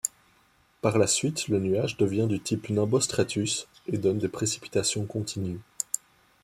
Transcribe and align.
Par 0.81 0.97
la 0.97 1.05
suite 1.05 1.47
le 1.47 1.59
nuage 1.59 1.95
devient 1.95 2.25
du 2.27 2.39
type 2.39 2.71
nimbostratus 2.71 3.67
et 3.85 3.99
donne 3.99 4.17
des 4.17 4.29
précipitations 4.29 5.05
continues. 5.05 5.59